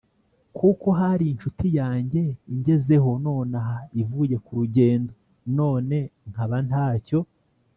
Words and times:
kuko 0.57 0.87
hari 0.99 1.25
incuti 1.31 1.67
yanjye 1.79 2.21
ingezeho 2.53 3.09
nonaha 3.25 3.77
ivuye 4.01 4.35
ku 4.45 4.51
rugendo 4.59 5.13
none 5.57 5.97
nkaba 6.29 6.57
nta 6.67 6.87
cyo 7.07 7.19